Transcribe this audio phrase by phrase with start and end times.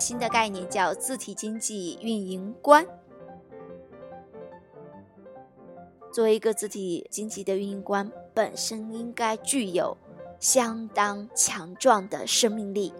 [0.00, 2.86] 新的概念叫字体经济运营官。
[6.12, 9.96] 作为一个字体经济的运营官，本身应该具有
[10.40, 12.92] 相当强壮的生命力。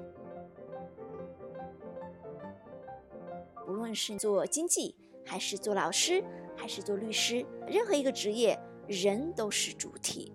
[3.66, 4.94] 无论是做经济，
[5.24, 6.22] 还是做老师，
[6.56, 10.32] 还是做律师，任何一个职业，人都是主体。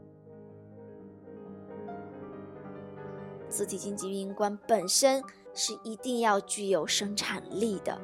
[3.55, 5.21] 实体经济运营官本身
[5.53, 8.01] 是一定要具有生产力的，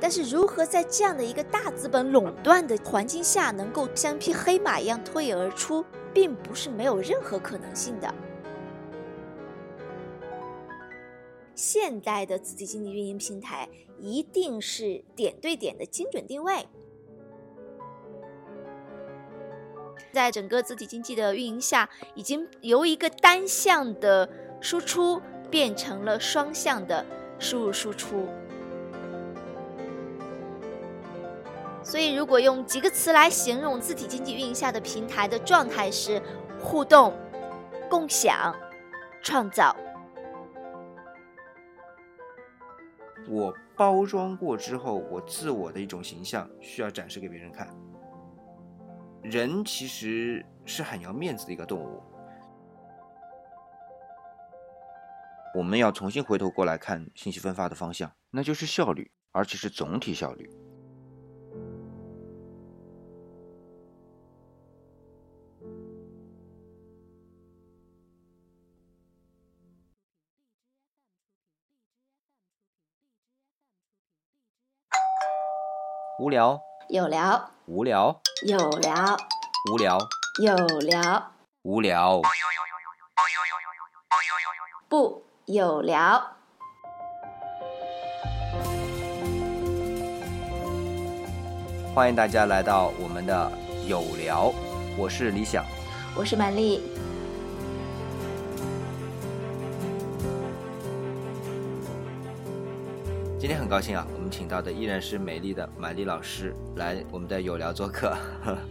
[0.00, 8.12] 但是如何在这样的一个大资本垄断的环境下，能够像匹黑马一样脱颖而出，并不是没有任何可能性的。
[11.54, 16.66] 现代的字体经济运营平台一定是点对点的精准定位。
[20.10, 24.28] 在整个字体经济的运营下，已经由一个单向的
[24.60, 27.04] 输出变成了双向的
[27.38, 28.28] 输入输出。
[31.84, 36.22] 所以，如果用几个词来形容字体经济运营下的平台的状态是：
[36.60, 37.12] 互动、
[37.90, 38.54] 共享、
[39.20, 39.76] 创造。
[43.28, 47.68] 我包装过之后，我自我的一种形象需要展示给别人看。
[49.22, 52.02] 人其实是很要面子的一个动物，
[55.54, 60.50] 我们要重新回头过来看信息分发的方向，那就是效率，而且是总体效率。
[76.18, 78.20] 无聊，有聊，无聊。
[78.44, 79.16] 有聊，
[79.70, 79.98] 无聊，
[80.40, 82.20] 有聊，无聊，
[84.88, 86.20] 不有聊。
[91.94, 93.52] 欢迎大家来到我们的
[93.86, 94.52] 有聊，
[94.98, 95.64] 我是李想，
[96.16, 96.82] 我是曼丽。
[103.38, 108.16] 今天很高兴啊，请到的依然是美丽的满丽老师来我们的有聊做客。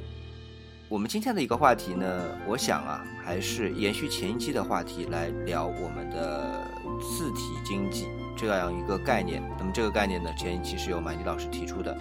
[0.90, 6.68] 我们今天的一个话题呢，我想啊，还是延续前一期的话题来聊我们的
[7.00, 9.42] 字体经济这样一个概念。
[9.58, 11.96] 那么这个概念呢，前一期是由满丽老师提出的。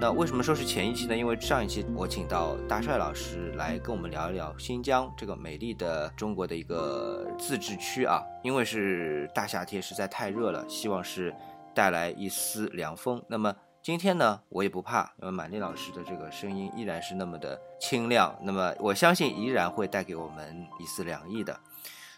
[0.00, 1.16] 那为什么说是前一期呢？
[1.16, 11.34] 因为上一期我请到大帅老师来跟我们聊一聊新疆这个美丽的中国的一个自治区啊，因为是大夏天，实在太热了，希望是。
[11.74, 13.22] 带来一丝凉风。
[13.28, 18.36] 那么今天呢，我也不怕，因为满丽老师的这个声音依然是那么的清亮。
[18.42, 21.58] 那么我相信依然会带给我们一丝凉意的。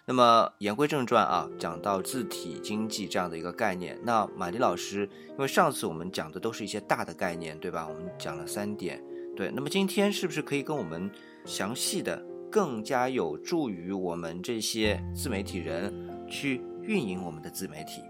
[0.06, 7.87] 那么言归正传啊，讲到字体经济这样的一个概念，那马丽老师，因为上次我们讲的都是一些大的概念，对吧？
[7.88, 9.00] 我们讲了三点，
[9.37, 9.53] 对。
[9.55, 11.09] 那么今天是不是可以跟我们
[11.44, 18.03] 详细的、更加有助于我们这些自媒体人去运营我们的自媒体？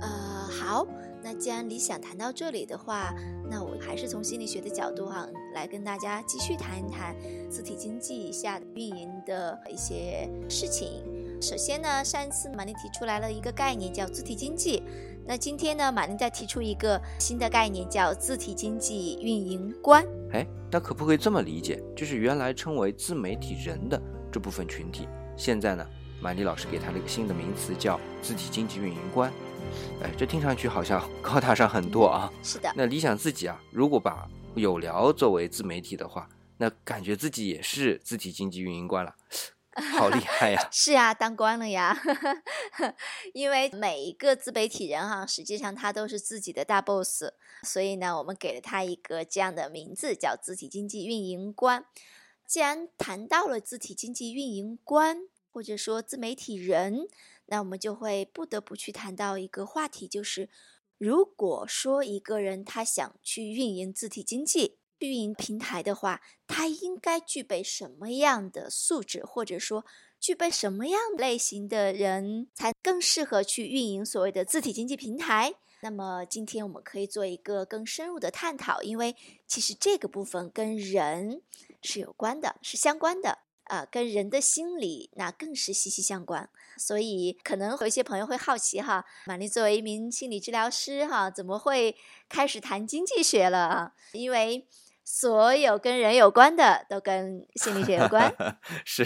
[0.00, 0.08] 呃，
[0.52, 0.86] 好，
[1.22, 3.14] 那既然理想谈到这里的话，
[3.50, 7.16] 那我还是从心理学的角度哈，来跟大家继续谈一谈
[7.50, 11.02] 自体经济下运营的一些事情。
[11.40, 14.82] 首先呢，上一次马宁提出来了一个概念叫自体经济，
[15.26, 20.06] 那今天呢，马宁再提出一个新的概念叫自体经济运营官。
[20.32, 21.82] 哎，那可不可以这么理解？
[21.96, 25.84] 就是原来称为自媒体人的这部分群体，现在呢，
[26.20, 29.32] 马丽老师给他了一个新的名词，叫自体经济运营官。
[30.02, 32.32] 哎，这听上去好像高大上很多啊！
[32.42, 32.72] 是的。
[32.76, 36.28] 那理想自己啊，如果把有聊作为自媒体的话，
[36.58, 39.14] 那感觉自己也是字体经济运营官了，
[39.96, 40.68] 好厉 害呀！
[40.70, 41.96] 是啊，当官了呀！
[43.32, 47.24] 因为每一个自媒体人哈，实际上他都是自己的大 boss，
[47.62, 51.84] 所以呢，我们给了他一个这样的名字，叫字体经济运营官。
[52.46, 57.06] 既然谈到了字体经济运营官，或者说自媒体人。
[57.46, 60.48] 那我们就会不得不去谈到一个话题，就是
[60.98, 69.84] 如果说一个人他想去运营字体经济、运营平台的话，他应该具备什么样的素质，或者说
[70.20, 75.54] 具备什么样类型的人才更适合去运营所谓的字体经济平台？
[75.84, 79.16] 那么今天我们可以做一个更深入的探讨，因为
[79.48, 81.42] 其实这个部分跟人
[81.82, 83.38] 是有关的，是相关的。
[83.64, 91.96] 啊，跟人的心理那更是息息相关，所以可能有一些朋友会好奇哈，玛丽作为一名心理治疗师哈，怎么会
[92.28, 93.92] 开始谈经济学了啊？
[94.12, 94.66] 因为
[95.04, 98.32] 所有跟人有关的都跟心理学有关。
[98.84, 99.04] 是，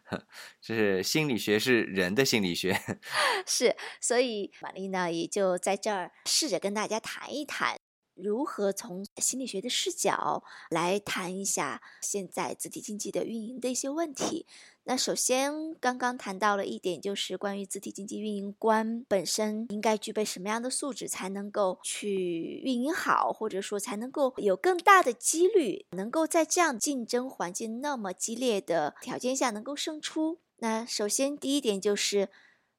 [0.62, 2.80] 这是心理学，是人的心理学。
[3.46, 7.76] 是，所以玛丽呢也就在这儿试着跟大家谈一谈。
[8.16, 14.46] 如何从心理学的视角来谈一下现在字体经济的运营的一些问题？
[14.84, 30.38] 那首先，刚刚谈到了一点，就是关于字体经济运营官本身应该具备什么样的素质，才能够去运营好，或者说才能够有更大的几率能够在这样竞争环境那么激烈的条件下能够胜出。
[30.58, 32.28] 那首先第一点就是，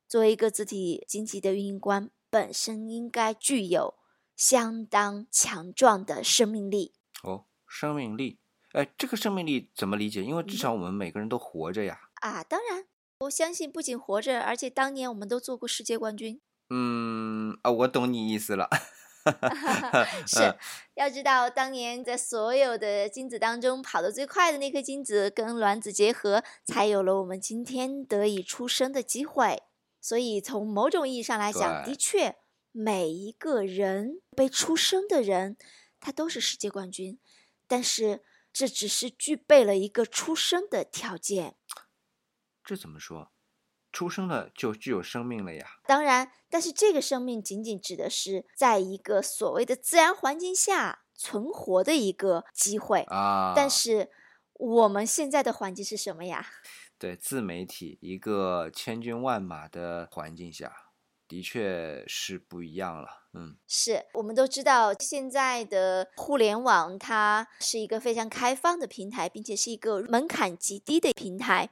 [0.07, 3.93] 作为一个字体经济的运营官，本身应该具有。
[4.37, 6.93] 相当强壮的生命力
[7.23, 8.37] 哦，生命力，
[8.73, 10.23] 哎，这个生命力怎么理解？
[10.23, 11.99] 因为至少我们每个人都活着呀。
[12.21, 12.85] 啊，当然，
[13.21, 16.39] 我相信不仅活着，而且当年我们都做过世界冠军。
[16.69, 18.69] 嗯，啊，我懂你意思了。
[20.25, 20.55] 是，
[20.93, 29.63] 要知道当年在所有的精子当中跑得最快的那颗精子跟卵子结合，才有了我们今天得以出生的机会。
[29.99, 32.37] 所以从某种意义上来讲，的确。
[32.79, 35.57] 每一个人被出生的人，
[35.99, 37.19] 他都是世界冠军，
[37.65, 41.57] 但是这只是具备了一个出生的条件。
[42.63, 43.31] 这怎么说？
[43.91, 45.79] 出生了就具有生命了呀？
[45.87, 53.53] 当然，但是这个生命仅仅指的是在一个所谓的自然环境下存活的一个机会啊。
[53.55, 54.11] 但是
[54.53, 56.45] 我们现在的环境是什么呀？
[56.99, 60.86] 对，自媒体一个千军万马的环境下。
[61.27, 71.69] 的确是不一样了，嗯，是我们都知道，现在的互联网它是一个非常开放的平台，并且是一个门槛极低的平台。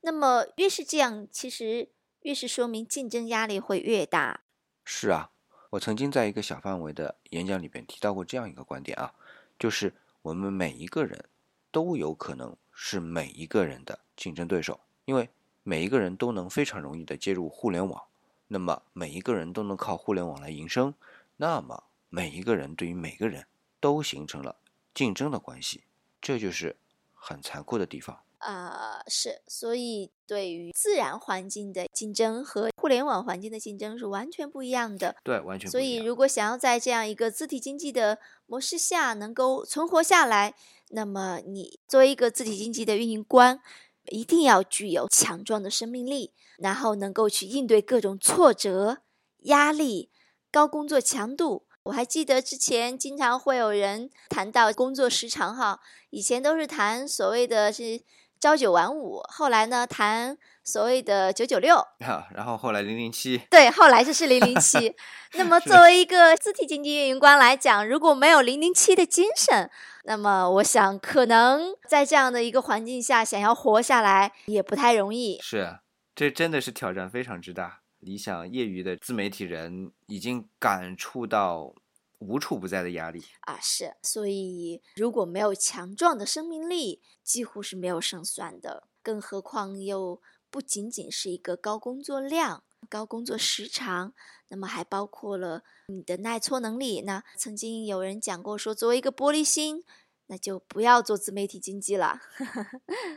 [0.00, 1.88] 那么越是这样，其实
[2.22, 4.40] 越是说明竞争压力会越大。
[4.84, 5.30] 是啊，
[5.70, 9.14] 我曾经在一个小范围的演讲里边提到过这样一个观点啊，
[9.58, 11.26] 就是我们每一个人
[11.70, 15.28] 都有可能是每一个人的竞争对手，因为
[15.62, 18.02] 每一个人都能非常容易的接入互联网。
[18.48, 20.94] 那么每一个人都能靠互联网来营生，
[21.36, 23.46] 那么每一个人对于每个人
[23.80, 24.56] 都形成了
[24.94, 25.84] 竞争的关系，
[26.20, 26.76] 这就是
[27.12, 29.02] 很残酷的地方啊！
[29.08, 35.16] 是，所以对于自然环境的竞争和互联网环境的竞争是完全不一样的。
[35.24, 35.80] 对，完全不一样。
[35.80, 40.54] 所以，如果想要在这样一个自体经济的模式下能够存活下来，
[40.90, 43.60] 那么你作为一个自体经济的运营官。
[44.08, 48.98] 一定要具有强壮的生命力，然后能够去应对各种挫折、
[49.44, 50.10] 压力、
[50.50, 51.66] 高工作强度。
[51.84, 55.80] 我还记得之前经常会有人谈到工作时长，哈，
[56.10, 58.02] 以前都是谈所谓的是
[58.38, 61.82] 朝九晚五，后来呢谈所谓的九九六，
[62.34, 64.94] 然后后来零零七，对，后来就是零零七。
[65.34, 69.70] 那么作为一个字体经济运营官来讲，如果没有零零七的精神，
[70.04, 75.38] 那么，我想可能在这样的一个环境下，想要活下来也不太容易。
[75.42, 75.78] 是，
[76.14, 77.80] 这真的是挑战非常之大。
[78.00, 81.74] 理想业余的自媒体人已经感触到
[82.18, 83.58] 无处不在的压力啊！
[83.60, 88.88] 是，所以如果没有强壮的生命力，几乎是没有胜算的。
[89.02, 90.20] 更何况又
[90.50, 94.14] 不仅仅是一个高工作量、高工作时长，
[94.48, 95.62] 那么还包括了。
[95.88, 99.84] 你的耐挫能力，那曾经有人讲过说，作为一个玻璃心，
[100.26, 102.20] 那就不要做自媒体经济了。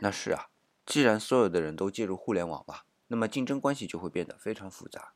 [0.02, 0.50] 那 是啊，
[0.84, 5.14] 既然所有的人都介入互联网吧，那么竞争关系就会变得非常复杂。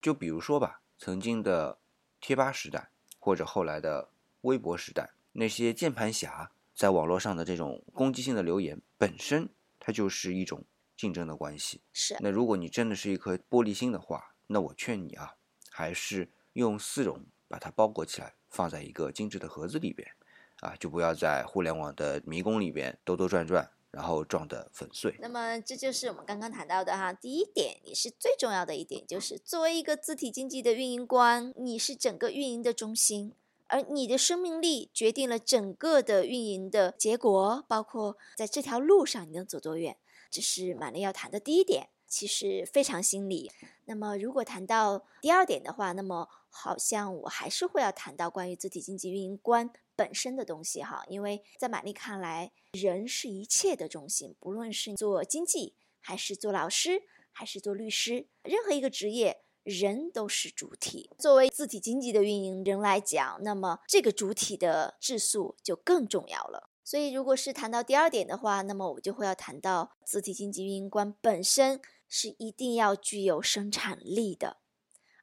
[0.00, 1.78] 就比如说吧，曾经的
[2.20, 4.08] 贴吧时代，或者后来的
[4.42, 9.48] 微博时代，那些键盘侠在网络上的这种攻击性的留言，本身
[9.78, 10.64] 它就是一种
[10.96, 11.80] 竞争的关系。
[11.92, 12.16] 是。
[12.20, 15.34] 那如果你真的是一颗玻璃心的话，那我劝你啊，
[15.70, 16.30] 还是。
[16.54, 20.10] 用丝绒把它包裹起来，放在一个精致的盒子里边，
[20.58, 25.16] 啊，就不要在互联网的迷宫里边兜兜转转，然后撞得粉碎。
[25.20, 33.32] 那么这就是我们刚刚谈到的哈，第一点也是最重要的一点，就是作为一个字体经济的运营官，你是整个运营的中心，
[33.66, 39.96] 而你的生命力决定了整个的运营的结果，包括在这条路上你能走多远，
[40.30, 43.50] 这是玛丽要谈的第一点，其实非常心理。
[43.86, 57.02] 那么如果谈到第二点的话，那么好像我还是会要谈到关于字体经济运营官本身的东西哈，因为在玛丽看来，人是一切的中心，不论是做经济，还是做老师，
[57.32, 61.10] 还是做律师，任何一个职业，人都是主体。
[61.18, 66.70] 作为字体经济的运营人来讲，那么这个主体的质素就更重要了。
[66.84, 74.56] 所以，如果是谈到第二点的话，那么我就会要谈到字体经济运营官本身是一定要具有生产力的。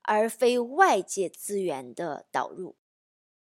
[0.06, 2.76] 而非外界资源的导入。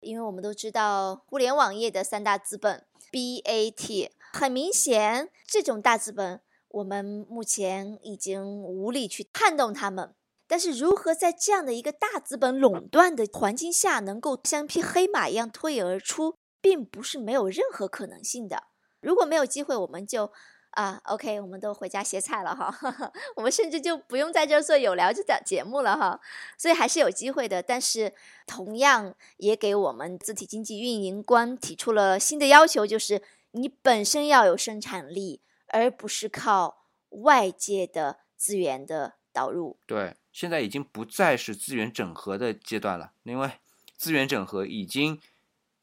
[0.00, 10.14] 因为我们都知道互联网业的三大资本 BAT，很明显，这种大资本我们目前已经无力去撼动他们。
[10.46, 18.64] 但是，如何在这样的一个大资本垄断的环境下，能够像匹黑马一样脱颖而出，并不是没有任何可能性的。
[19.00, 20.32] 如果没有机会，我们就
[20.70, 22.72] 啊，OK，我们都回家歇菜了哈。
[23.36, 26.20] 我们甚至就不用在这做有聊这档节目了哈。
[26.56, 27.62] 所以还是有机会的。
[27.62, 28.14] 但是，
[28.46, 33.22] 同样也给我们字体经济运营官提出了新的要求，就是
[33.52, 39.78] 你本身要有生产力，而不是靠外界的资源的导入。
[39.86, 40.16] 对。
[40.32, 43.50] 现在已经不再是资源整合的阶段了，因为
[43.96, 45.20] 资源整合已经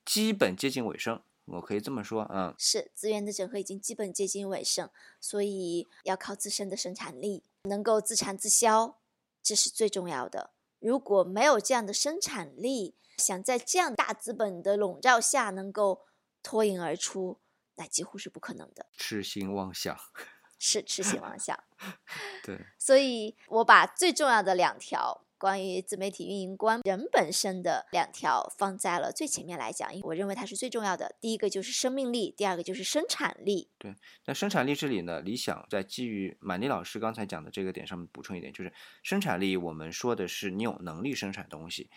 [0.05, 4.89] 基本接近尾声，我可以这么说，嗯，是资源的整合已经基本接近尾声，
[5.19, 8.99] 所以要靠自身的生产力，能够自产自销，
[9.41, 10.51] 这是最重要的。
[10.79, 16.05] 如果没有这样的生产力，想在这样大资本的笼罩下能够
[16.43, 17.39] 脱颖而出，
[17.75, 18.85] 那几乎是不可能的。
[18.97, 19.97] 痴心妄想。
[20.59, 21.55] 是痴心妄想，
[22.43, 31.15] 对，所以我把最重要的两条关于自媒体运营官人本身的两条放在了最前面来讲，因为我认为它是最重要的。
[31.21, 33.69] 第一个就是生命力，第二个就是生产力。
[33.77, 41.89] 对，那生产力这里呢，理想在基于满丽老师刚才讲的这个点上面补充一点，就是生产力，我们说的是你有能力生产东西，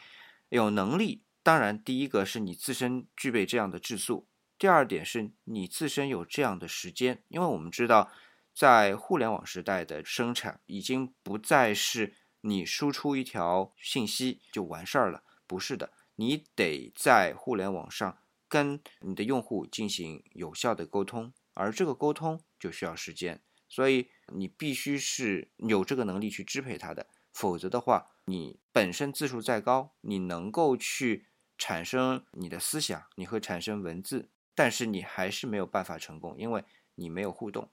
[0.50, 4.26] 有能力，当然第一个是你自身具备这样的质素，
[4.58, 8.10] 第二点是你自身有这样的时间，因为我们知道。
[8.52, 18.18] 在互联网时代的生产，已经不再是你输出一条信息就完事儿了，不是的，你得在互联网上
[18.48, 31.26] 跟你的用户进行有效的沟通，而这个沟通就需要时间，所以你必须是有这个能力去支配它的，否则的话，你本身字数再高，你能够去
[31.58, 37.70] 产生你的思想，你会产生文字，但是你还是没有办法成功，因为你没有互动。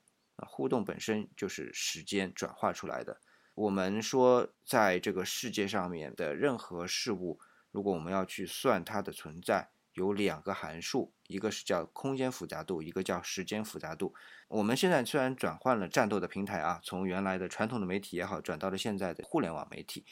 [0.47, 3.19] 互动本身就是时间转化出来的。
[3.57, 7.39] 我们说，在这个世界上面的任何事物，
[7.71, 14.13] 如果我们要去算它的存在，有两个函数，一个是叫空间复杂度，一个叫时间复杂度。
[14.47, 20.05] 我们现在虽然转换了战斗的平台啊，从原来的传统的媒体也好，转到了现在的互联网媒体，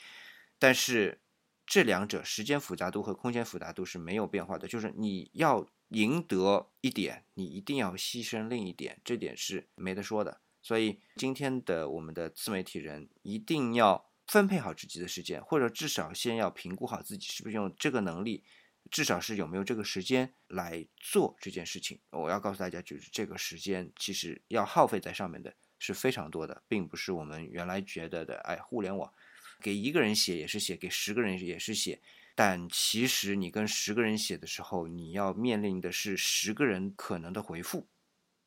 [0.57, 1.21] 但是
[1.67, 5.67] 这两者时间复杂度和空间复杂度是没有变化的，就是你要。
[5.89, 10.41] 赢得一点，你一定要牺牲另一点，这点是没得说的。
[10.65, 18.43] 所以今天的我们的自媒体人一定要分配好自己的时间，或者至少先要评估好自己是不是用这个能力，
[18.89, 21.99] 至少是有没有这个时间来做这件事情。
[22.09, 29.13] 我要告诉大家，就是这个时间其实要耗费在上面的是非常多的，并不是我们原来觉得的，哎，互联网
[29.61, 32.01] 给一个人写也是写，给十个人也是写。
[32.33, 37.87] 但其实你跟十个人写的时候，你要面临的是十个人可能的回复，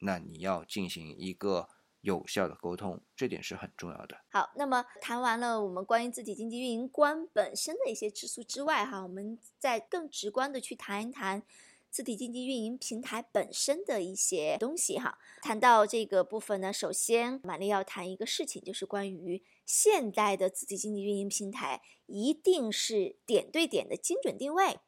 [0.01, 1.69] 那你要进行一个
[2.09, 4.17] 有效的沟通，这点是很重要的。
[4.31, 11.43] 好，那么谈完了我们关于自体经济运营官本身的一些指数之外，哈，我们再更直观的去谈一谈。
[11.91, 24.79] 自体经济运营平台本身的一些东西哈，谈到这个部分呢，首先玛丽要谈一个事情，就是关于现代的自体经济运营平台一定是点对点的精准定位，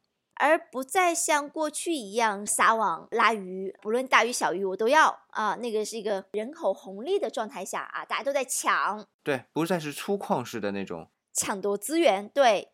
[0.41, 5.21] 而不再像过去一样撒网拉鱼，不论大鱼小鱼我都要。
[5.31, 11.09] 啊，那个是一个人口红利的状态下啊，大家都在抢，对，不再是粗犷式的那种。
[11.33, 12.73] 抢夺资源，对，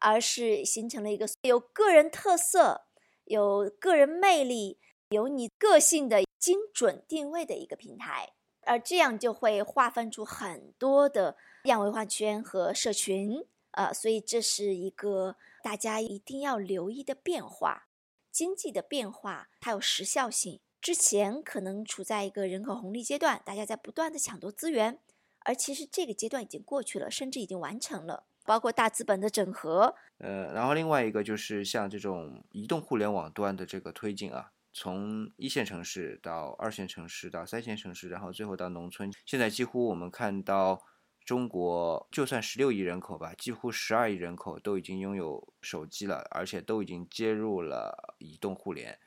[0.00, 2.86] 而是形成了一个有个人特色。
[3.26, 8.32] 有个人魅力、有你个性的精准定位的一个平台，
[8.62, 17.88] 而这样就会划分出很多的样文化圈和社群，呃，所以这是一个大家一定要留意的变化。
[18.30, 24.98] 经济的变化它有时效性，之前可能处在一个人口红利阶段，大家在不断的抢夺资源，
[25.40, 28.24] 而其实这个阶段已经过去了，甚至已经完成了。
[28.46, 40.82] 包括大资本的整合，呃，然后另外一个就是像这种移动互联网端的这个推进啊，从一线城市到二线城市到三线城市，然后最后到农村，现在几乎我们看到
[41.24, 48.98] 中国就算十六亿人口吧，几乎十二亿人口都已经拥有手机了，而且都已经接入了移动互联。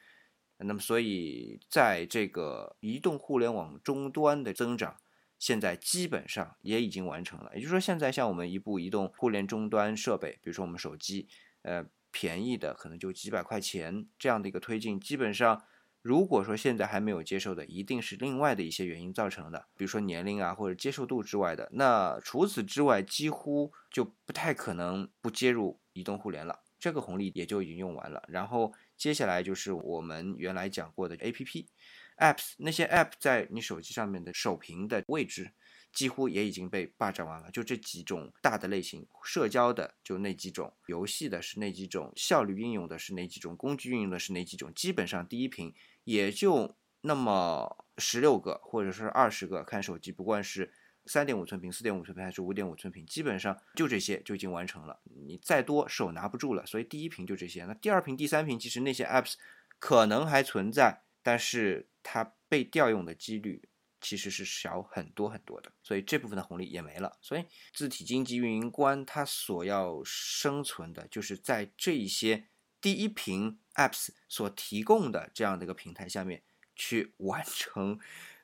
[0.57, 4.97] 那么，所以在这个移动互联网终端的增长。
[5.39, 11.27] 现在基本上也已经完成了，也就是说，现在像我们一部移动互联终端设备，比如说我们手机，
[11.63, 15.61] 呃，便宜的可能就几百块钱这样的一个推进，基本上，
[16.03, 21.69] 如果说现在还没有接受的，一定是另外的一些原因造成的，比如说年龄啊或者接受度之外的。
[21.71, 26.59] 那除此之外，几乎就不太可能不接入移动互联了。
[26.77, 28.21] 这个红利也就已经用完了。
[28.27, 31.69] 然后接下来就是我们原来讲过的 A P P
[32.17, 35.53] apps，那些 app 在你手机上面的首屏的位置。
[35.93, 45.71] 几乎也已经被霸占完了，就这几种大的类型，社交的就那几种，游戏的是那几种，效率运用的是哪几种，工具运用的是哪几种，基本上第一屏
[46.03, 50.73] 也就那么十六个或者是二十个，看手机不管是
[51.05, 57.65] 三点五寸屏、四点五寸屏还是五点五寸屏，基本上就这些就已经完成了，你再多手拿不住了，所以第一屏就这些。
[57.65, 59.35] 那第二屏、第三屏其实那些 apps
[59.77, 63.69] 可能还存在，但是它被调用的几率。
[64.03, 67.17] 其实是小很多很多的，所以这部分的红利也没了。
[67.21, 72.49] 所以字体经济运营官他所要生存的就是在这一些
[72.81, 76.43] 第一屏 apps 所提供的这样的一个平台下面
[76.75, 77.97] 去完成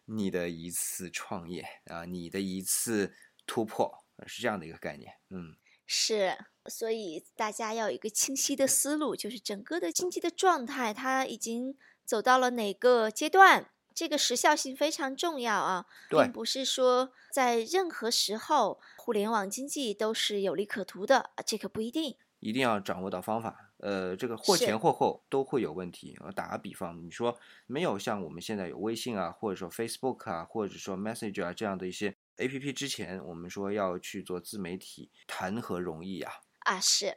[0.06, 3.14] 你的一次创业啊，你的一次
[3.46, 5.14] 突破，是这样的一个概念。
[5.30, 6.38] 嗯，是，
[6.68, 13.72] 所以大家要有一个清晰的思路，就是整个的经济的状态它已经走到了哪个阶段。
[14.00, 22.16] 这个时效性非常重要啊，并不是说在任何时候互联网经济都是有利可图的，这个不一定。
[22.40, 26.18] 一定要掌握到方法，呃，这个或前或后都会有问题。
[26.22, 27.38] 我打个比方，你说
[27.68, 36.32] 没有像我们现在有微信啊，或者说 Facebook 啊，或者说 Messenger 啊这样的一些 APP 之前，我们说要去做自媒体，谈何容易呀？
[36.60, 37.14] 啊，是。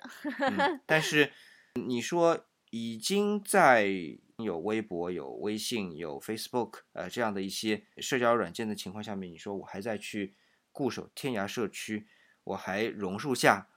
[0.84, 1.32] 但是
[1.74, 4.18] 你说已经在。
[4.42, 10.34] 有微博、有微信、有 Facebook，呃，这样的一些社交软件的情况下面，你说我还在去
[10.70, 12.06] 固守天涯社区，
[12.44, 13.68] 我还榕树下，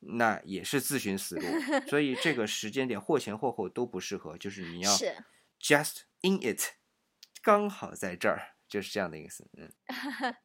[0.00, 1.42] 那也是自寻死路。
[1.88, 4.90] 所以这个时间点或前或后都不适合，就是你要
[5.60, 6.74] just in it，
[7.42, 9.48] 刚好在这儿，就是这样的意思。
[9.56, 9.72] 嗯，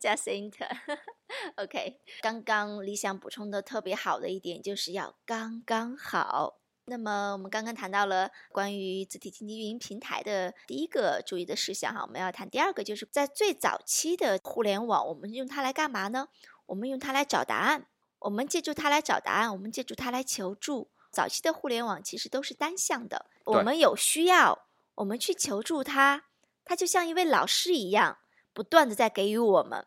[0.00, 2.00] just in it，OK。
[2.22, 6.60] 刚刚理想补充的特别好的一点就是要刚刚好。
[6.88, 16.28] 那么我们刚刚谈到了关于字体经济运营平台的第一个注意的事项哈，我们要谈第二个，就是在最早期的互联网，我们用它来干嘛呢？
[16.66, 17.86] 我们用它来找答案，
[18.20, 20.88] 我们借助它来找答案，我们借助它来求助。
[21.10, 26.24] 早期的互联网其实都是单向的，我们有需要，我们去求助它，
[26.64, 28.18] 它就像一位老师一样，
[28.52, 29.86] 不断的在给予我们。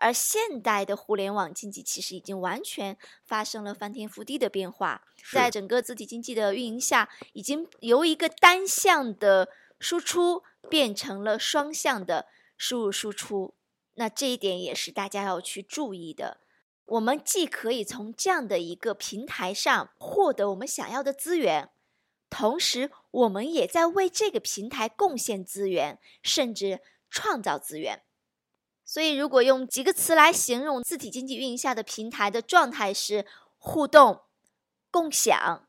[0.00, 13.54] 而现代的互联网经济其实已经完全发生了翻天覆地的变化，在整个字体经济的运营下，已经由一个单向的输出变成了双向的输入输出。
[13.94, 16.40] 那这一点也是大家要去注意的。
[16.86, 21.68] 我们既可以从这样的一个平台上获得我们想要的资源，
[22.30, 28.02] 同时我们也在为这个平台贡献资源，甚至创造资源。
[28.90, 33.24] 所以，如果用几个词来形容字体经济运营下的平台的状态是
[33.56, 34.22] 互动、
[34.90, 35.68] 共享、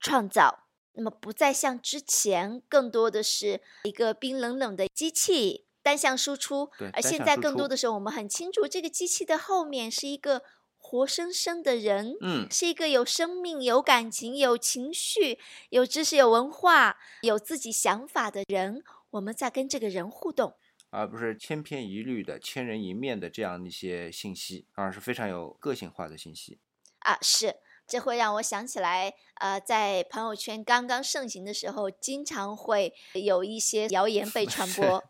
[0.00, 10.42] 创造，那么不再像之前更多的是一个冰冷冷的机器单向输出，而现在更多的时候，我们很清楚这个机器的后面是一个
[10.76, 20.56] 活生生的人，嗯，是一个有生命、有感情、有情绪、有知识、有文化、有自己想法的人，我们在跟这个人互动。
[20.90, 26.58] 而不是千篇一律的、千人一面的这样一些信息，而是非常有个性化的信息。
[27.00, 35.04] 啊，是，这会让我想起来，呃，在朋友圈刚刚盛行的时候，经常会有一些谣言被 传播，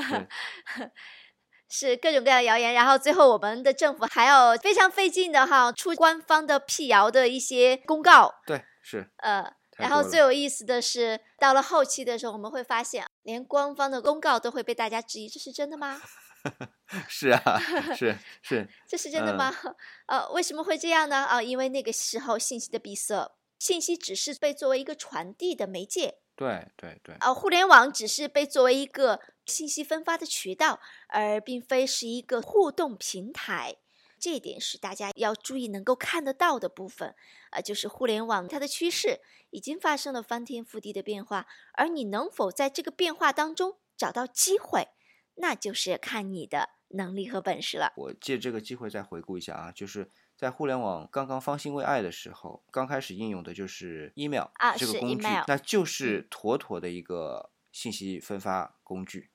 [1.68, 8.34] 是各种各样的谣言，然后最后我们的政府还要非常费劲的哈，出官方的辟谣的一些公告。
[8.46, 9.59] 对，是，呃。
[9.80, 16.00] 然后最有意思的是，到了后期的时候，我们会发现，连官方的公告都会被大家质疑，这是真的吗？
[17.08, 17.58] 是啊，
[17.94, 19.54] 是 是，这是真的吗？
[20.06, 21.16] 呃，为什么会这样呢？
[21.24, 26.18] 啊，因为那个时候信息的闭塞，信息只是被作为一个传递的媒介。
[26.34, 27.14] 对对对。
[27.20, 33.76] 啊，互联网只是被作为一个信息分发的渠道，而并非是一个互动平台。
[34.20, 37.14] 这一点是大家要注意能够看得到的部分，
[37.50, 44.88] 啊，就是互联网它的趋势已经发生了翻天覆地的变化，而你能否在这个变化当中找到机会，
[45.36, 47.94] 那就是看你的能力和本事了。
[47.96, 59.30] 我借这个机会再回顾一下啊，就是在互联网刚刚方兴未艾的时候，刚开始应用的就是 email 啊，这个工具，那就是妥妥的一个信息分发工具。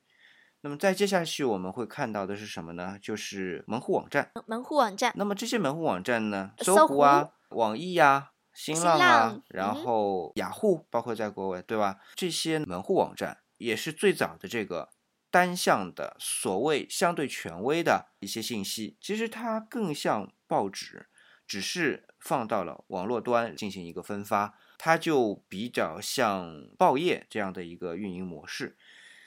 [0.62, 2.98] 那么再接下去我们会看到的是什么呢？
[3.00, 4.32] 就是门户网站。
[4.46, 5.12] 门户网站。
[5.14, 6.52] 那么这些门户网站呢？
[6.58, 12.00] 搜狐啊、网易呀、新浪啊，然后雅虎，包括在国外，对吧？
[12.16, 14.88] 这些门户网站也是最早的这个
[15.30, 18.96] 单向的所谓相对权威的一些信息。
[19.00, 21.06] 其实它更像报纸，
[21.46, 28.76] 只是放到了网络端进行一个分发，它就比较像报业这样的一个运营模式。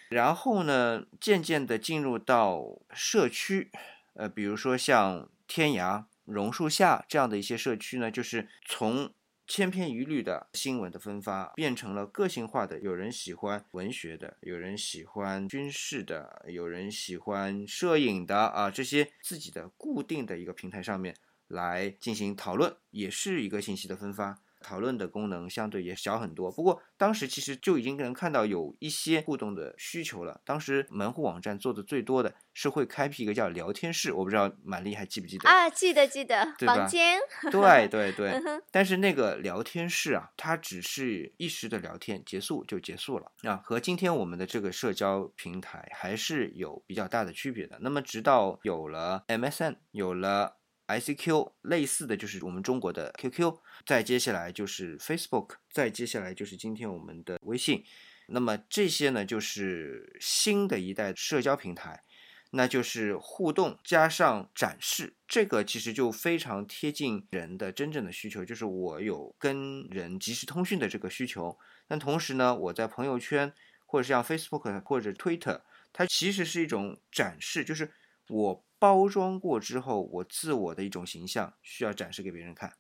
[0.10, 3.72] 然后呢，渐渐的进入到社区，
[4.13, 9.13] 呃，比如说像天涯、榕树下这样的一些社区呢，就是从
[9.45, 12.80] 千篇一律的新闻的分发，变成了个性化的。
[12.80, 21.15] 有人喜欢文学的，有人喜欢军事的，有人喜欢摄影的啊，这些自己的固定的一个平台上面
[21.48, 24.39] 来进行讨论，也是一个信息的分发。
[24.60, 30.41] 讨论的功能相对也小很多，不过当时其实就已经能看到有一些互动的需求了。
[30.45, 35.69] 当时门户网站做的最多的是会开辟一个叫聊天室，我不知道满丽还记不记得啊？
[35.69, 37.19] 记得记得，房间。
[37.52, 38.41] 对对对，
[38.72, 47.78] 但是那个聊天室啊，它只是一时的聊天，结束就结束了啊，和今天我们的这个社交平台还是有比较大的区别的。
[47.82, 50.59] 那么直到有了 MSN，有了。
[50.89, 53.54] ICQ 类似的就是我们中国的 QQ，
[53.86, 57.84] 再接下来就是 Facebook，再接下来就是今天我们的微信。
[58.28, 62.04] 那么这些呢，就是新的一代社交平台，
[62.52, 71.56] 那就是互动加上展示，这个其实就非常贴近人的真正的需求，就是我有跟人即时通讯的这个需求。
[71.88, 73.54] 但同时呢，我在朋友圈
[73.86, 75.62] 或者像 Facebook 或者 Twitter，
[75.93, 77.91] 它其实是一种展示，就是
[78.28, 78.65] 我。
[78.80, 82.78] 包装过之后，我自我的一种形象需要展示给别人看。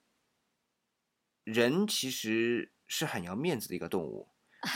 [1.43, 4.29] 人其实是很要面子的一个动物，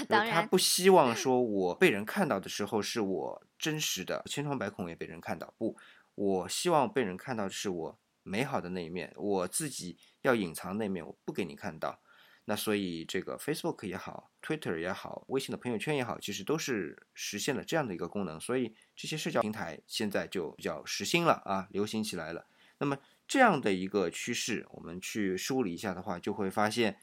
[0.08, 5.54] 当然，他不希望说我被人看到的时候是我真实的，千疮百孔也被人看到。
[5.58, 5.78] 不，
[6.16, 12.02] 我希望被人看到的是我美好的那一面，我自己要隐藏那面，我不给你看到。
[12.46, 18.40] 那所以这个 Facebook 也好，Twitter 也好，微信的朋友圈也好，其实都是实现了这样的一个功能。
[18.40, 22.46] 所以这些社交平台现在就比较时兴了啊，流行起来了。
[22.80, 27.00] 那么这样的一个趋势，我们去梳理一下的话，就会发现，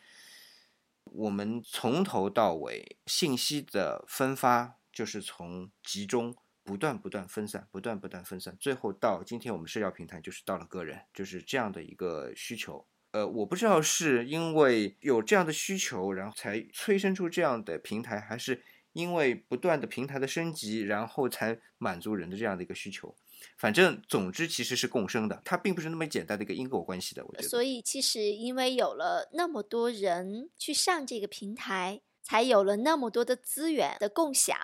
[1.05, 12.87] 我们从头到尾信息的分发，就是从集中不断不断分散，不断不断分散，最后到今天我们社交平台就是到了个人，就是这样的一个需求。
[13.13, 23.15] 呃，我不知道是因为有这样的需求，然后才催生出这样的平台，还是因为不断的平台的升级，然后才满足人的这样的一个需求。
[23.57, 27.25] 反正总之其实是共生的，它并不是那么简单的一个因果关系的。
[27.25, 34.57] 我觉得，所以其实因为有了那么多人去上这个平台，才有了那么多的资源的共享，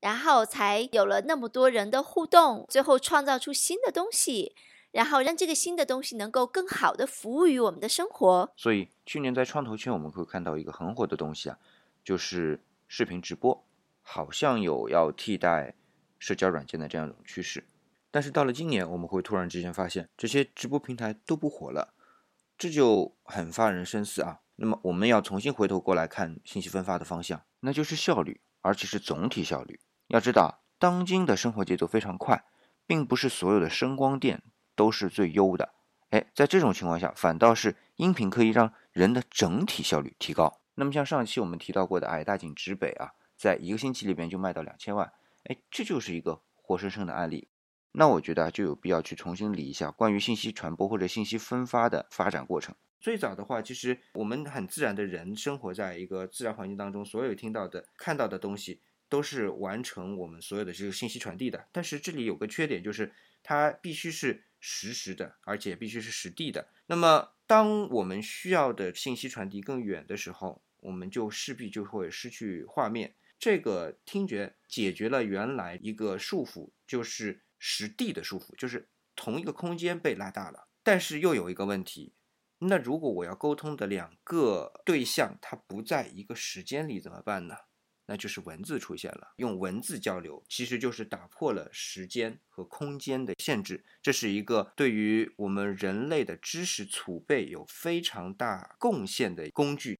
[0.00, 4.54] 然后才有了那么多人的互动，最后创造出新的东西。
[4.94, 8.48] 然后让这个新的东西能够更好的服务于我们的生活。
[8.56, 11.58] 所以去年在创投圈，我们会看到一个很火的东西啊，
[12.04, 13.66] 就是视频直播，
[14.02, 15.74] 好像有要替代
[16.20, 17.64] 社交软件的这样一种趋势。
[18.12, 21.92] 但是到了今年，我们会突然之间发现这些直播平台都不火了，
[22.56, 24.42] 这就很发人深思啊。
[24.54, 29.80] 那么我们要重新回头过来看信息分发的方向，那就是效率，而且是总体效率。
[30.06, 32.44] 要知道，当今的生活节奏非常快，
[32.86, 34.40] 并不是所有的声光电。
[34.74, 35.72] 都是最优的，
[36.10, 40.60] 哎，在这种情况下，反倒是音频可以让人的整体效率提高。
[40.74, 45.12] 那么像上期我们提到过的矮大紧直北啊，在一个星期里边就卖到两千万，
[45.44, 47.48] 哎，这就是一个活生生的案例。
[47.92, 52.74] 那我觉得就有必要去重新理一下关于信息传播或者信息分发的发展过程。
[53.00, 61.68] 最早的话，其实我们很自然的人生活在一个自然环境当中，所有听到的、看到的东西都是完成我们所有的这个信息传递的。
[61.72, 63.12] 但是这里有个缺点，就是
[63.42, 64.44] 它必须是。
[64.66, 66.70] 实时的，而且必须是实地的。
[66.86, 73.14] 那么，当我们需要的信息传递更远的时候，我们就势必就会失去画面。
[73.38, 80.68] 这个听觉解决了原来一个束缚，就是实地的束缚，就是同一个空间被拉大了。
[80.82, 82.14] 但是又有一个问题，
[82.60, 87.54] 那如果我要沟通的两个对象，它不在一个时间里怎么办呢？
[88.06, 93.84] 那就是文字出现了，用文字交流，其实就是打破了时间和空间的限制。
[94.02, 99.98] 这是一个对于我们人类的知识储备有非常大贡献的工具。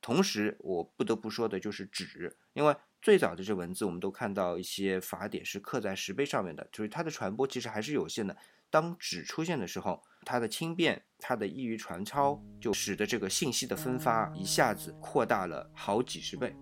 [0.00, 8.36] 同时，我不得不说的就是纸，因为最早的这文字，我们都看到一些法典是刻在石碑上面的，就是它的传播其实还是有限的。
[8.68, 16.54] 当纸出现的时候，它的轻便，它的易于传抄，就使得这个信息的分发一下子扩大了好几十倍。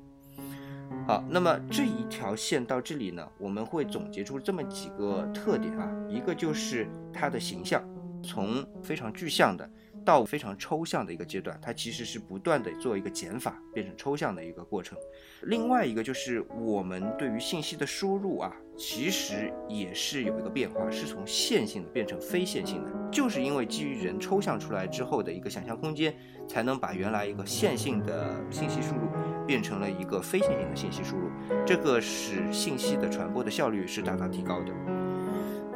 [1.07, 7.83] 好，那么这一条线到这里呢，我们会总结出这么几个特点啊，一个就是它的形象，
[8.23, 9.69] 从非常具象的
[10.05, 14.97] 到非常抽象的一个阶段，它其实是不断的做一个减法，变成抽象的一个过程。
[15.43, 26.15] 另外一个就是我们对于信息的输入啊，其实也是有一个变化，是从线性的变成非线性的，就是因为基于人抽象出来之后的一个想象空间，
[26.49, 29.09] 才能把原来一个线性的信息输入
[29.47, 31.31] 变成了一个非线性的信息输入，
[31.67, 34.73] 这个使信息的传播的效率是大大提高的。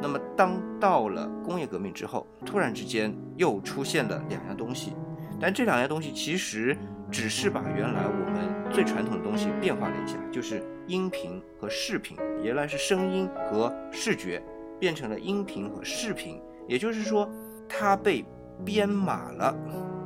[0.01, 4.93] 那么，当到了工业革命之后，突然之间又出现了两样东西，
[5.39, 6.77] 但这两样东西其实
[7.09, 12.15] 只是把原来我们最传统的东西变化了一下，就是音频和视频。
[12.43, 14.39] 原来是声音和视觉，
[14.79, 17.27] 变成了音频和视频，也就是说，
[17.67, 18.23] 它被
[18.63, 19.55] 编码了。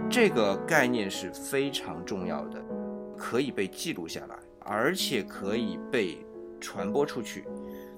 [0.10, 2.64] 这个概念是非常重要的，
[3.22, 6.26] 可以被记录下来，而且可以被
[6.60, 7.46] 传播出去。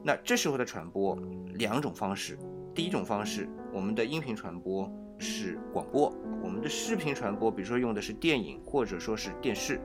[0.03, 1.17] 那这时候的传播
[1.53, 2.37] 两种方式，
[2.75, 9.79] 第一种方式，我们的音频传播是广播，我们的视频传播，比如说用的是电影或者说是电视。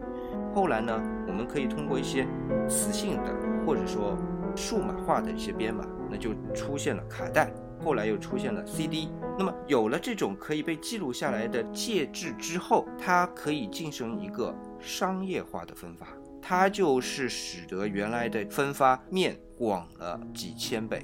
[0.53, 2.27] 后来呢，我们可以通过一些
[2.68, 3.33] 磁性的
[3.64, 4.18] 或者说
[4.57, 7.48] 数码化的一些编码，那就出现了卡带，
[7.79, 9.09] 后来又出现了 CD。
[9.38, 16.06] 那么有了这种可以被记录下来的介质之后，它可以进行一个商业化的分发。
[16.40, 21.02] 它就是使得原来的分发面广了几千倍，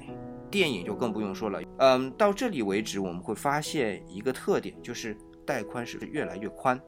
[0.49, 1.61] 电影就更不用说了。
[1.77, 6.79] 嗯，到这里为止，我们会发现一个特点，就是带宽是越来越宽。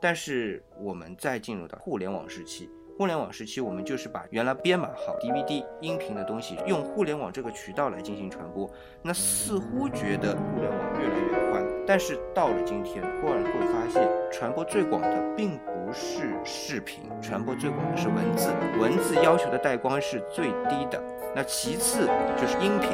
[0.00, 2.70] 但是我们再进入到互联网时期。
[2.98, 8.70] 互联网时期，我们就是把原来编码好 DVD 音频的东西，用互联网这个渠道来进行传播。
[9.02, 18.50] 那似乎觉得互联网越来越宽，但是到了今天，忽然会发现，传播最广的并不是视频，传播最广的是文字。
[18.78, 21.02] 文字要求的带光是最低的，
[21.34, 22.90] 那其次就是音频，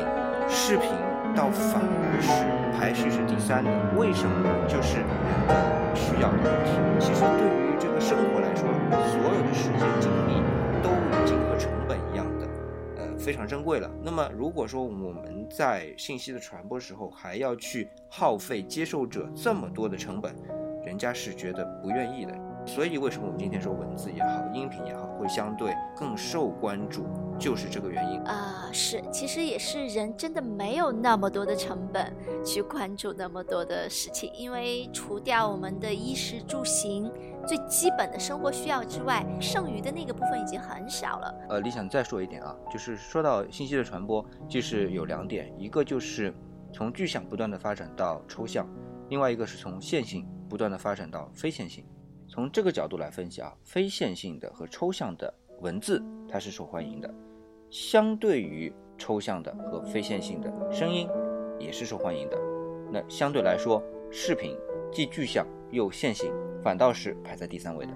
[0.49, 0.91] 视频
[1.35, 3.71] 倒反而是排序是第三的。
[3.97, 4.69] 为什么呢？
[4.69, 5.07] 就是人
[5.49, 6.71] 的需要的问题。
[7.01, 8.69] 其实对于这个生活来说，
[9.11, 9.83] 所有的时间。
[10.01, 10.43] 精力
[10.83, 12.47] 都已经和成本一样的，
[12.99, 13.91] 呃，非常珍贵了。
[14.03, 20.35] 那么，如果说我们在信息的传播时候还要去耗费接受者这么多的成本，
[20.85, 22.33] 人家是觉得不愿意的。
[22.65, 27.05] 所以，为什么我们今天说文字也好，音频也好，会相对更受关注，
[27.37, 28.69] 就是这个原因啊。
[28.73, 32.15] 是，其实也是人真的没有那么多的成本
[32.45, 37.11] 去关注那么多的事情，因为除掉我们的衣食住行。
[37.45, 41.35] 最基本的生活需要之外，剩余的那个部分已经很少了。
[41.49, 46.33] 呃，李想再说一点啊，就是说到信息的传播，就是有两点，一个就是
[46.73, 48.65] 从具象不断的发展到抽象，
[49.09, 51.85] 另外一个是从线性不断的发展到非线性。
[52.29, 57.13] 从这个角度来分析啊，非线性的和抽象的文字它是受欢迎的，
[57.71, 61.09] 相对于抽象的和非线性的声音
[61.59, 62.39] 也是受欢迎的。
[62.91, 64.57] 那相对来说，视频
[64.93, 66.33] 既具象又线性。
[66.63, 67.93] 反倒是排在第三位的。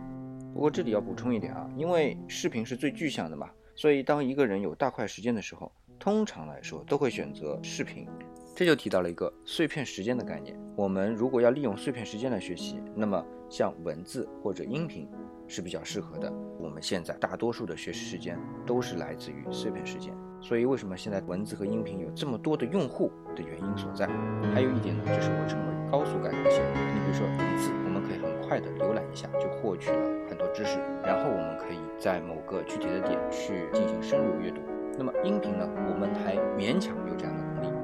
[0.53, 8.09] 不过这里要补充一点啊，因为视频是最具象的嘛，所以当一个人有大块时间的时候，通常来说都会选择视频。
[8.57, 10.59] 这就提到了一个碎片时间的概念。
[10.75, 15.07] 我们如果要利用碎片时间来学习，那么像文字或者音频
[15.47, 16.33] 是比较适合的。
[16.59, 24.07] 我们现在大多数的学习时间都是来自于碎片时间，所以为什么现在文字和音频有这么多的用户的原因所在？
[24.55, 26.63] 还有一点呢，就是我称为高速感染性。
[26.73, 27.71] 你比如说文字。
[27.85, 29.99] 我们可以很快的浏览一下就获取了
[30.31, 34.63] 很多知识，然后我们可以在某个具体的点去进行深入阅读。
[34.97, 37.76] 那么音频呢，我们还勉强有这样的能力，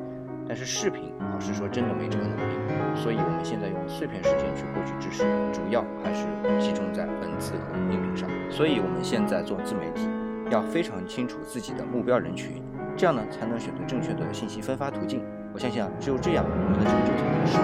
[0.52, 2.42] 但是视频老实说真的没这个能力。
[2.94, 6.26] 所以我们现在用碎片时间去获取知识，主要还是
[6.60, 8.28] 集中在文字和音频上。
[8.50, 10.06] 所以我们现在做自媒体，
[10.50, 12.62] 要非常清楚自己的目标人群，
[12.94, 15.24] 这样呢才能选择正确的信息分发途径。
[15.54, 17.62] 我相信啊，只有这样，我们的成就才能实现。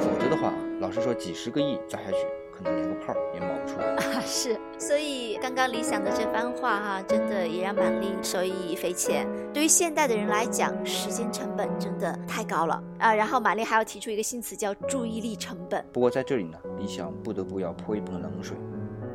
[0.00, 2.16] 否则的话，老实说，几十个亿砸下去，
[2.62, 4.20] 可能连个泡也冒不出来 啊！
[4.20, 9.26] 是，所以刚刚理想的这番话哈，真的也让满丽受益匪浅。
[9.52, 13.14] 对于现代的人来讲，时间成本真的太高了啊！
[13.14, 15.84] 然后满丽还要提出一个新词，叫注意力成本。
[15.92, 18.56] 不过在这里呢，理想不得不要泼一盆冷水，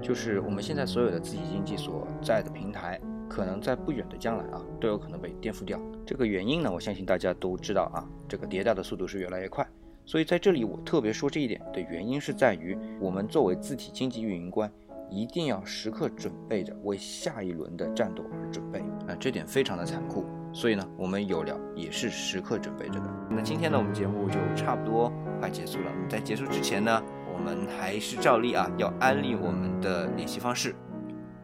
[0.01, 5.79] 就是我们现在所有的自己经济所在的平台，可能在不远的将来啊，都有可能被颠覆掉。
[6.05, 9.65] 这个原因呢，我相信大家都知道啊，这个迭代的速度是越来越快。
[10.05, 14.71] 所以在这里，我特别说这一点的原因是在于，我们作为字体经济运营官，
[15.09, 20.25] 一定要时刻准备着为下一轮的战斗而准备啊，这点非常的残酷。
[20.53, 23.13] 所以呢，我们有聊也是时刻准备着的。
[23.29, 25.91] 那今天呢，我们节目就差不多快结束了。
[26.07, 30.73] 在结束之前呢，我们还是照例啊，要安利我们的联系方式。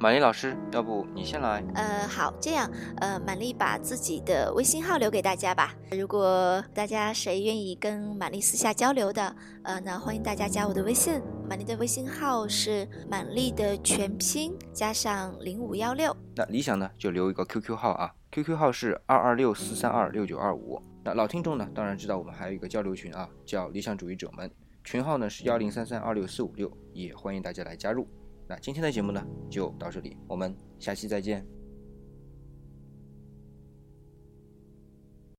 [0.01, 1.63] 玛丽老师，要不你先来？
[1.75, 5.75] 呃，好，这样，呃，玛丽把自己的微信号留给大家吧。
[5.91, 11.21] 如果大家谁愿意跟玛丽私下交流的，呃，那欢迎大家加我的微信。
[11.47, 16.17] 玛丽的微信号是满丽的全拼加上零五幺六。
[16.35, 20.81] 那理想呢，就留一个 QQ 号啊，QQ 号是二二六四三二六九二五。
[21.03, 24.49] 那老听众呢，当然知道我们还有一个交流群啊，叫理想主义者们，
[24.83, 28.07] 群号呢是幺零三三二六四五六，也欢迎大家来加入。
[28.51, 31.60] 那今天的节目呢就到这里，我们下期再见。